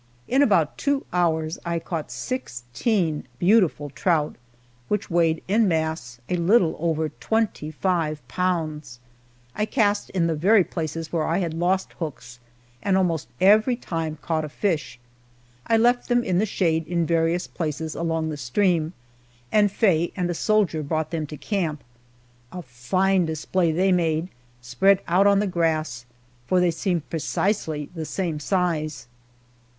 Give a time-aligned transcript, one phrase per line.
[0.27, 4.35] In about two hours I caught sixteen beautiful trout,
[4.87, 8.97] which weighed, en masse, a little over twenty five pounds!
[9.55, 12.39] I cast in the very places where I had lost hooks,
[12.81, 14.97] and almost every time caught a fish.
[15.67, 18.93] I left them in the shade in various places along the stream,
[19.51, 21.83] and Faye and a soldier brought them to camp.
[22.51, 24.29] A fine display they made,
[24.63, 26.07] spread out on the grass,
[26.47, 29.05] for they seemed precisely the same size.